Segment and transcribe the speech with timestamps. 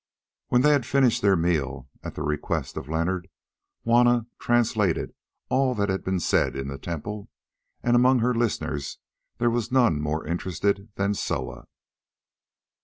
[0.47, 3.29] When they had finished their meal, at the request of Leonard
[3.83, 5.13] Juanna translated
[5.47, 7.29] all that had been said in the temple,
[7.83, 8.97] and among her listeners
[9.37, 11.67] there was none more interested than Soa.